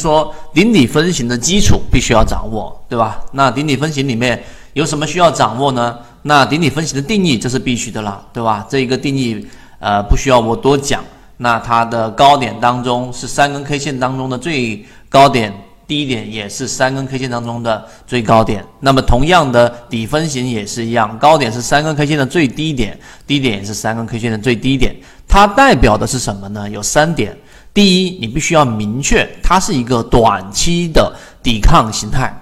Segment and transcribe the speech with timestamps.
[0.00, 3.20] 说顶底分型的基础必须要掌握，对吧？
[3.32, 4.42] 那顶底分型里面
[4.72, 5.98] 有什么需要掌握呢？
[6.22, 8.66] 那顶底分型的定义这是必须的了，对吧？
[8.70, 9.46] 这一个定义
[9.78, 11.04] 呃不需要我多讲。
[11.42, 15.50] 那它的高点当中是三根 K 线当中的最高点，
[15.86, 18.62] 低点也是三根 K 线当中的最高点。
[18.80, 24.94] 那么同样的底分型也是一样，高点是三根 K 线的最低点，低点也是三根 K 线的最低点。
[25.30, 26.68] 它代表的是什么呢？
[26.68, 27.38] 有三点。
[27.72, 32.34] 第一，你必须要明确它是一个短期的抵抗形态，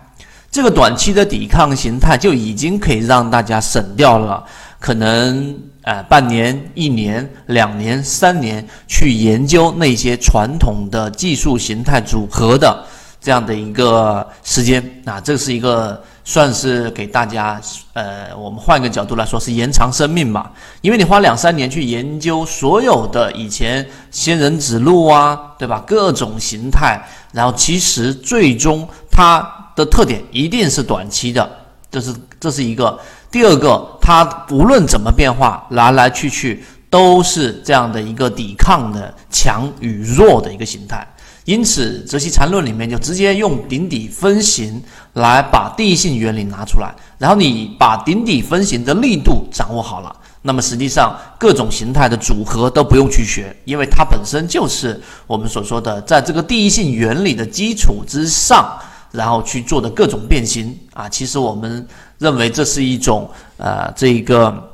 [0.51, 4.43] 这个短期的抵抗形态就已经可以让大家省掉了
[4.81, 12.83] 可能呃半年、一年、两年、三年去研究那些传统的技术形态组合的
[13.21, 16.03] 这样的一个时间啊，这是一个。
[16.29, 17.59] 算是给大家，
[17.95, 20.53] 呃，我们换一个角度来说，是延长生命吧。
[20.83, 25.83] 因为你花两三年去研究所有的以前仙人指路啊，对吧？
[25.87, 27.01] 各种形态，
[27.33, 31.51] 然后其实最终它的特点一定是短期的，
[31.91, 33.01] 这是这是一个。
[33.31, 41.09] 第二个，它无论怎么变化，来来去去都是这样的一个抵抗的强与弱的一个形态。
[41.49, 44.83] 因此，泽西禅论里面就直接用顶底分型
[45.15, 58.79] 来把第一性原理拿出来，然后你把顶底分型的力度掌握好了，那么实际上各种形态的组合都不用去学，因为它本身就是我们所说的在这个第一性原理的基础之上，
[59.11, 61.09] 然后去做的各种变形啊。
[61.09, 61.89] 其实我们
[62.19, 63.27] 认为这是一种
[63.57, 64.71] 呃这一个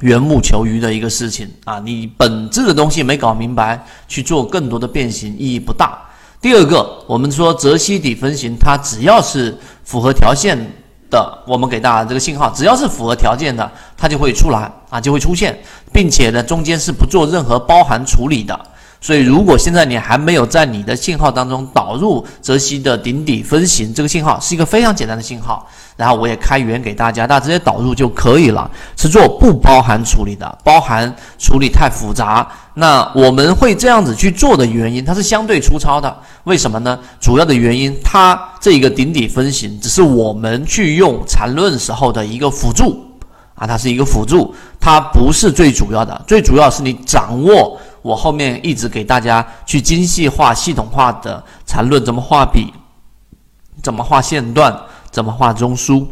[0.00, 6.02] 缘木求鱼的一个事情啊，你本质的东西没搞明白，去做更多的变形意义不大。
[6.46, 9.52] 第二个，我们说泽西底分型，它只要是
[9.82, 10.56] 符合条件
[11.10, 15.58] 的，我们给大家这个信号，只要是符合条件的，它就会出来啊，就会出现，
[15.92, 18.56] 并且呢，中间是不做任何包含处理的。
[19.00, 25.68] 所以，如果现在你还没有在你的信号当中导入泽西的顶底分型，这个信号是一个非常简单的信号。
[25.96, 32.46] 然后我也开源给大家，大家直接导入就可以了，是做不包含处理的，包含处理太复杂。
[32.74, 36.14] 那我们会这样子去做的原因，它是相对粗糙的。
[36.44, 36.98] 为什么呢？
[37.18, 43.02] 主要的原因，它这一个顶底分型只是我们去用缠论时候的一个辅助
[43.54, 46.22] 啊，它是一个辅助，它不是最主要的。
[46.26, 52.72] 最主要是你掌握我后面一直给大家去精细化、系统化的缠论怎么画笔，
[53.82, 54.72] 怎么画线段。
[55.12, 56.06] 怎么画中枢，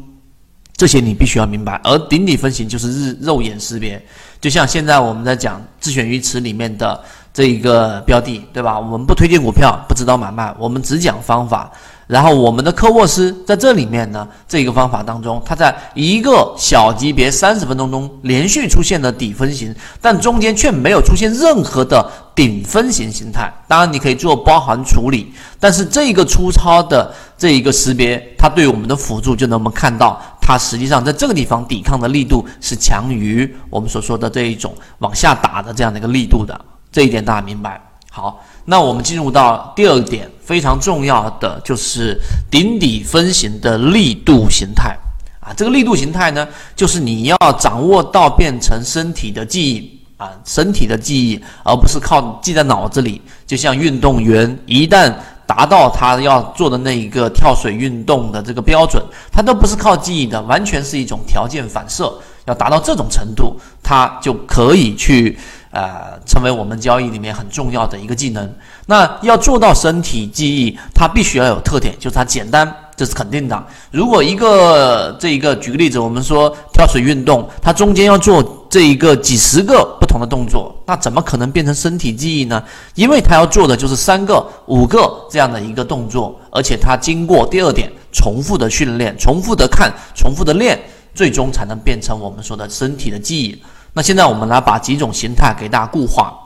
[0.78, 1.78] 这些你必须要明白。
[1.84, 4.02] 而顶底分型就是日肉眼识别，
[4.40, 6.98] 就像现在我们在讲自选鱼池里面的
[7.30, 8.80] 这一个标的，对吧？
[8.80, 11.70] 我们不推荐股票，不指导买卖，我们只讲方法。
[12.06, 23.50] 然后我们的科沃斯在这里面呢，这个方法当中，它在一个小级别三十分钟中连续出现的底分型，但中间却没有出现任何的顶分型形态。
[23.66, 36.58] 当然，你可以做包含处理，但是这个粗糙的这一个识别，它对我们的辅助就能我们看到，它实际上在这个地方抵抗的力度是强于我们所说的这一种往下打的这样的一个力度的。
[36.92, 37.80] 这一点大家明白？
[38.14, 38.40] 好。
[38.64, 42.16] 那我们进入到第二点，非常重要的就是
[42.48, 44.96] 顶底分型的力度形态
[45.40, 45.52] 啊。
[45.56, 53.20] 这个力度形态呢，就是你要掌握到变成身体的记忆啊，身体的记忆，而不是靠记在脑子里。
[53.46, 55.12] 就像运动员一旦
[55.44, 62.10] 达到他要做的那一个跳水运动的这个标准，他都不是靠记忆的，完全是一种条件反射。
[62.46, 65.36] 要达到这种程度，他就可以去。
[65.74, 68.48] 呃，成为我们交易里面很重要的一个技能。
[68.86, 73.66] 那要做到身体记忆，它必须要有特点，就是它简单，这是肯定的。
[73.90, 82.62] 如果一个这一个，举个例子，我们说跳水运动，它中间要做这一个几十个不同的动作，那怎么可能变成身体记忆呢？
[82.94, 90.80] 因为它要做的就是三个、五个这样的一个动作，而且它经过第二点重复的训练、重复的看、重复的练，
[91.12, 93.60] 最终才能变成我们说的身体的记忆。
[93.94, 96.38] 那现在我们来把几种形态给大家固化。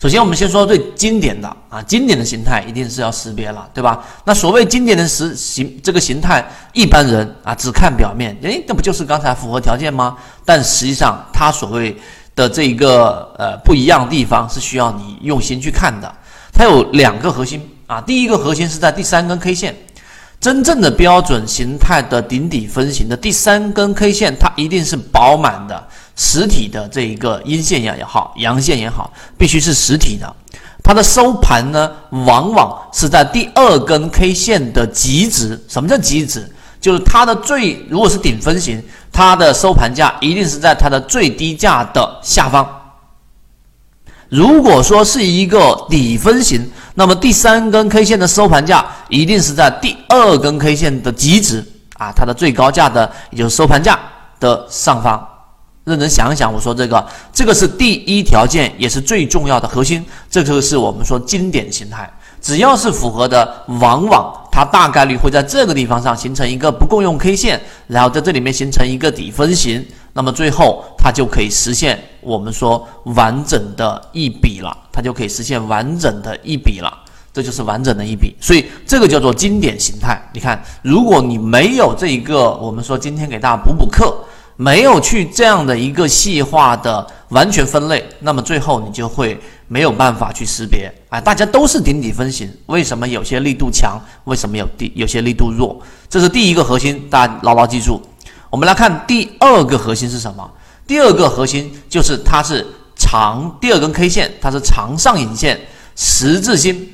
[0.00, 4.04] 首先，我们先说最经典的啊，经典的形态一定是要识别了，对吧？
[4.24, 10.16] 那所谓经典的实形这个形态，一般人啊只看表面，诶，那不就是刚才符合条件吗？
[10.44, 11.96] 但实际上，它所谓
[12.36, 16.14] 的这一个呃不一样的地方是需要你用心去看的。
[16.52, 19.74] 它有两个核心啊，第一个核心是在第三根 K 线。
[20.40, 30.32] 真正的标准形态的顶底分型的第三根 K 线，它一定是饱满的实体的这一个阴线也好，阳线也好，必须是实体的。
[30.82, 31.90] 它的收盘呢，
[32.24, 35.60] 往往是在第二根 K 线的极值。
[35.68, 36.48] 什么叫极值？
[36.80, 38.80] 就是它的最，如果是顶分型，
[39.12, 42.66] 它的收盘价一定是在它的最低价的下方。
[44.28, 51.64] 如果说是一个底分型，那么第三根 K 线的收盘价一定是在第二根 K 线的极值
[51.98, 53.98] 啊，它的最高价的也就是收盘价
[54.38, 55.26] 的上方。
[55.84, 57.02] 认真想一想，我说这个，
[57.32, 60.04] 这个是第一条件，也是最重要的核心。
[60.28, 62.10] 这就是我们说经典形态，
[62.42, 69.82] 只要是符合的，往往它大概率会在这个地方上形成一个不共用 K 线，然后在这里面形成一个底分型，
[70.12, 76.92] 那么最后它就可以实现我们说完整的一笔了，它就可以实现完整的一笔了，
[77.38, 78.34] 这就是完整的一笔。
[78.40, 80.20] 所以这个叫做经典形态。
[80.32, 84.12] 你看，如果你没有这一个，我们说今天给大家补补课。
[84.60, 89.38] 没有去这样的一个细化的完全分类，那么最后你就会
[89.68, 90.92] 没有办法去识别。
[91.10, 93.96] 哎，大家都是顶底分型，为什么有些力度强？
[94.24, 95.80] 为什么有地有些力度弱？
[96.10, 98.02] 这是第一个核心，大家牢牢记住。
[98.50, 100.50] 我们来看第二个核心是什么？
[100.88, 105.56] 第二个核心就是它是长第二根 K 线，它是长上影线
[105.94, 106.84] 十字星，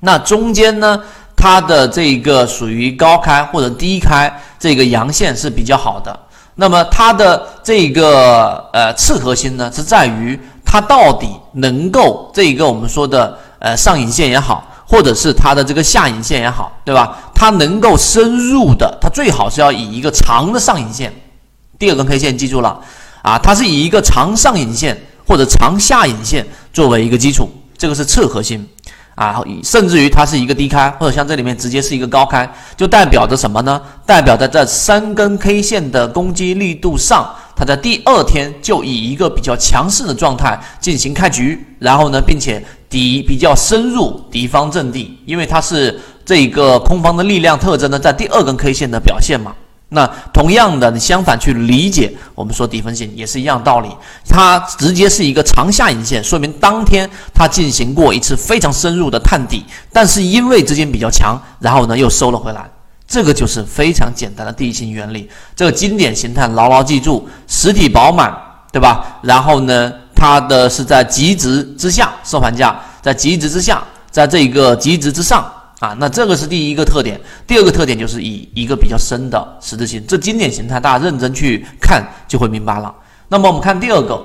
[0.00, 1.00] 那中间呢，
[1.36, 6.18] 它的这个属于高开或者低开，这个阳线是比较好的。
[6.56, 17.18] 那么它的这个呃次核心呢，是在于它到底能够这个我们说的呃上影线也好，或者是它的这个下影线也好，对吧？
[17.34, 21.10] 它能够深入的，它最好是要以一个长的上影线，
[21.78, 22.78] 第二根 K 线记住了
[23.22, 27.48] 啊，它是以一个长上影线或者长下影线作为一个基础，
[27.78, 28.68] 这个是次核心。
[29.20, 33.78] 啊，甚至于它是一个低开，或者像这里面直接是一个高开，就代表着什么呢？
[34.06, 49.52] 代表着这三根 K 线的攻击力度上，它在第二天就以一个比较强势的状态进行开局，然后呢，并且敌比较深入敌方阵地，因为它是这个空方的力量特征呢，在第二根 K 线的表现嘛。
[49.92, 53.88] 那同样的，你相反去理解，我们说底分型也是一样道理。
[54.28, 62.70] 它直接是一个长下影线，说明当天它进行过一次非常深入的探底，但是因为资金比较强，然后呢又收了回来。
[63.08, 65.28] 这个就是非常简单的地形原理。
[65.56, 68.32] 这个经典形态牢牢记住，实体饱满，
[68.70, 69.18] 对吧？
[69.22, 73.82] 然后呢，它的是在极值之下收盘价，在极值之下，
[74.12, 75.44] 在这个极值之上。
[75.80, 82.94] 啊，那这个是第一个特点，第二个特点就是以一个比较深的十字星，这经典形态大家认真去看就会明白了。
[83.28, 84.22] 那么我们看第二个，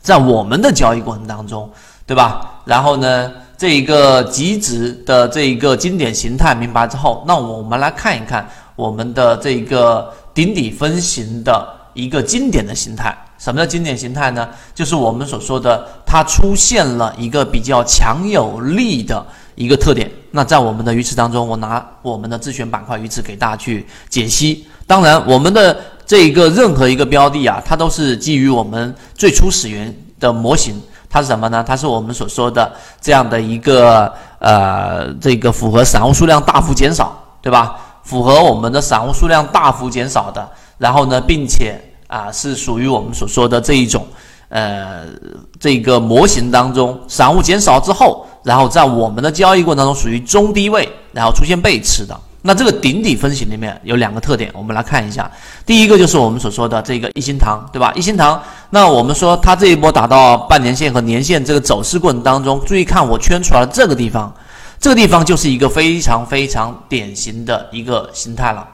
[0.00, 1.70] 在我们的交易过程当中，
[2.04, 2.60] 对吧？
[2.64, 13.16] 然后呢，这一个极值的这一个经典形态明白之后，那我们来看一看我们的这个顶底分型的一个经典的形态。
[13.38, 14.48] 什么叫经典形态呢？
[14.74, 19.24] 就是我们所说的它出现了一个比较强有力的。
[19.56, 24.66] 一个特点，那在我们的鱼池当中，我拿我们的自选板块鱼池给大家去解析。
[24.84, 30.74] 当然，我们的这一个任何一个标的啊，它都是基于我们最初始源的模型。
[31.08, 31.62] 它是什么呢？
[31.64, 37.76] 它是我们所说的这样的一个呃，这个符合散户数量大幅减少，对吧？
[38.02, 40.44] 符合我们的散户数量大幅减少的，
[40.78, 44.04] 然后呢，并且啊，是属于我们所说的这一种
[44.48, 45.04] 呃
[45.60, 48.26] 这个模型当中，散户减少之后。
[48.44, 55.30] 然后在我们的交易过程当中属于中低位，然后出现背驰的，那这个顶底分型里面有两个特点，我们来看一下。
[55.64, 57.90] 第一个就是我们所说的这个一心堂，对吧？
[57.96, 58.38] 一心堂，
[58.68, 64.30] 那我们说它这一波打到半年线和年线这个走势过程当中，注意看我圈出来的这个地方，
[64.78, 68.68] 这个地方就是一个非常非常典型的一个形态了。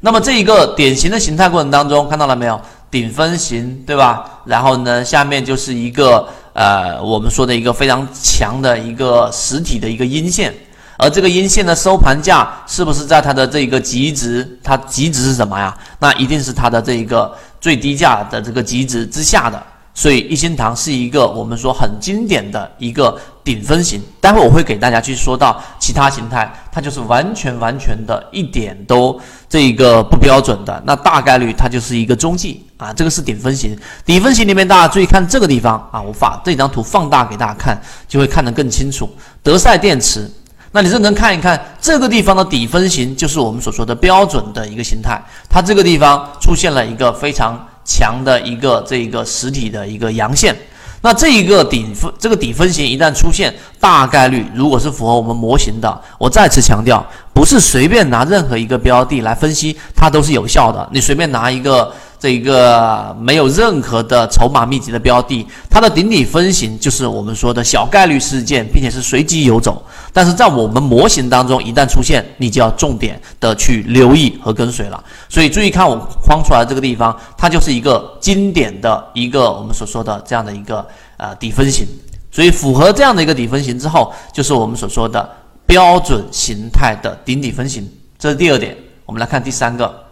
[0.00, 2.58] 那么这一个典型的形态过程当中，看到了没有？
[2.90, 4.40] 顶分型，对吧？
[4.46, 6.26] 然后呢，下面就是一个。
[6.58, 10.52] 呃，我们说的一个非常强的一个实体的一个阴线，
[10.96, 14.58] 而这个阴线的收盘价是不是在它的这个极值？
[14.60, 15.72] 它极值是什么呀？
[16.00, 19.62] 那一定是它的这一个最低价的这个极值之下的。
[19.98, 24.00] 所以一心堂是一个我们说很经典的一个顶分型。
[24.20, 32.64] 待会我会给大家去说到其他形态，它就是完全完全的一点都这个不标准的，那大概率它就是一个中继。
[32.76, 39.10] 啊，这个是顶分型，顶分型里面大家注意看这个地方啊，我把这张图放大给大家看，就会看得更清楚。
[39.42, 40.30] 德赛电池，
[40.70, 50.54] 那你认真看一看这个地方的底分型，就是我们所说的标准的一个形态，它这个地方出现了一个非常强的一个这一个实体的一个阳线。
[51.00, 60.86] 那这一个顶分这个底分型一旦出现，大概率如果是符合我们模型的，我再次强调，不是随便拿任何一个标的来分析它都是有效的。
[60.92, 69.82] 你随便拿一个这一个没有任何的筹码密集的标的，它的顶底分型就是我们说的小概率事件，并且是随机游走。
[70.12, 75.02] 但是在我们模型当中，一旦出现，你就要重点的去留意和跟随了。
[75.28, 80.84] 所以注意看我框出来这个地方，它就是一个经典的一个我们所说的这样的一个
[81.18, 81.86] 呃底分型。
[82.30, 85.28] 所以符合这样的一个底分型之后，就是我们所说的
[85.66, 87.88] 标准形态的顶底分型。
[88.18, 88.76] 这是第二点。
[89.06, 90.04] 我们来看第三个，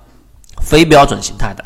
[0.62, 1.64] 非标准形态的。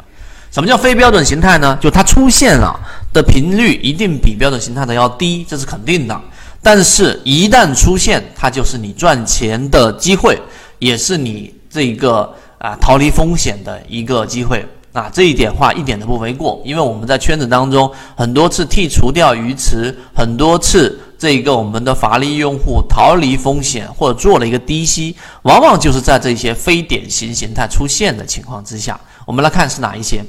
[0.51, 1.79] 什么叫非标准形态呢？
[1.81, 2.79] 就它出现了
[3.13, 6.21] 的频率一定比标准形态的要低，这是肯定的。
[6.63, 10.39] 但是，一旦出现，它就是你赚钱的机会，
[10.79, 14.67] 也是你这个啊逃离风险的一个机会。
[14.93, 28.99] 啊，这一点话一点都不为过，因为我们在圈子当中很多次剔除掉鱼池，很多次这一个我们的乏力用户逃离风险或者做了一个低吸，往往就是在这些非典型形态出现的情况之下。
[29.25, 30.25] 我们来看是哪一些？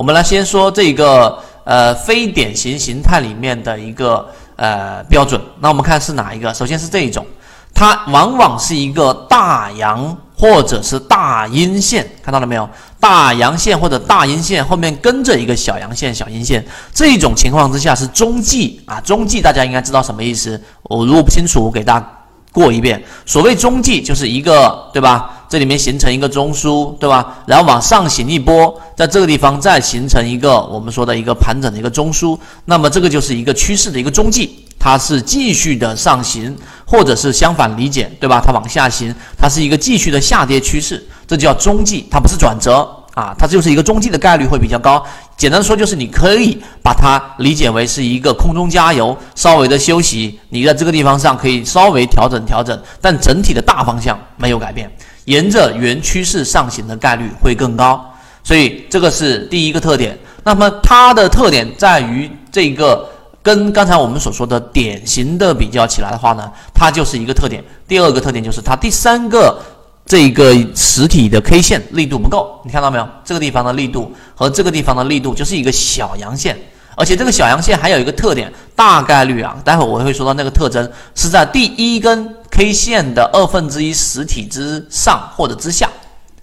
[0.00, 4.26] 我们来先说这个呃非典型形态里面的一个
[4.56, 5.38] 呃标准。
[5.60, 6.54] 那我们看是哪一个？
[6.54, 7.26] 首先是这一种，
[7.74, 10.16] 它往往是一个大阳。
[10.34, 12.66] 或者是大阴线，看到了没有？
[12.98, 18.98] 大阳线或者大阴线后面跟着一个小阳线、小阴线，这种情况之下是中继啊。
[19.02, 20.58] 中继大家应该知道什么意思？
[20.84, 22.10] 我如果不清楚，我给大家
[22.52, 23.04] 过一遍。
[23.26, 25.39] 所谓中继就是一个，对吧？
[25.50, 27.42] 这里面形成一个中枢，对吧？
[27.44, 34.64] 然后往上行一波，在这个地方再形成一个我们说的一个盘整的一个中枢，那么这个就是一个趋势的一个中继。
[34.78, 38.40] 它是继续的上行，或者是相反理解，对吧？
[38.42, 45.04] 它往下行，它是一个继续的下跌趋势，这叫中继，它不是转折啊，它就是一个中继的概率会比较高。
[45.36, 54.90] 简单说就是你可以把它理解为是一个空中加油，稍微的休息，你在这个地方上可以稍微调整调整，但整体的大方向没有改变，
[55.30, 58.04] 沿着原趋势上行的概率会更高。
[58.42, 60.18] 所以这个是第一个特点。
[60.44, 63.08] 那么它的特点在于这个。
[63.42, 67.64] 跟刚才我们所说的典型的比较起来的话呢，它就是一个特点。
[67.88, 69.58] 第二个特点就是它第三个
[70.04, 73.08] 这个实体的 K 线力度不够，你看到没有？
[73.24, 76.54] 这个地方的力度和这个地方的力度就是一个小阳线，
[77.00, 85.88] 而且这个小阳线还有一个特点，大概率啊，待会我会说到那个特征是在第一根 K 线的二分之一实体之上或者之下，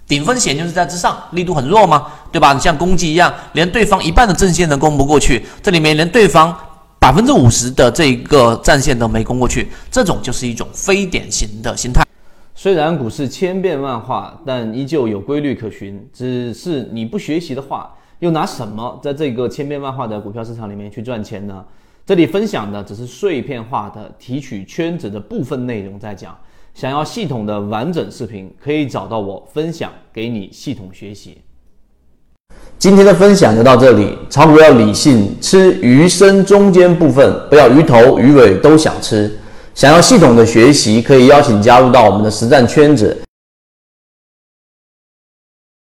[0.08, 2.08] 顶分线就是在之上，力度很弱吗？
[2.32, 2.52] 对吧？
[2.52, 6.52] 你像攻击一样，连对方一半的正线都攻不过去，这里面连对方。
[7.00, 12.02] 百分之五十的这个战线都没攻过去，这种就是一种非典型的心态。
[12.56, 16.04] 虽然股市千变万化，但依旧有规律可循。
[16.12, 21.64] 只是你不学习的话，又拿什么在这个千变万化的股票市场里面去赚钱呢？
[22.04, 26.36] 这里分享的只是碎片化的提取圈子的部分内容在讲。
[26.74, 31.38] 想要系统的完整视频，可以找到我分享给你系统学习。
[32.78, 34.16] 今天的分享就到这里。
[34.30, 39.36] 炒股要理性，吃鱼身中间部分，不要鱼头鱼尾都想吃。
[39.74, 43.16] 想要系统的学习，可以邀请加入到我们的实战圈子。